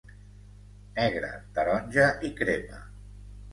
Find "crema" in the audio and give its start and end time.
2.43-2.83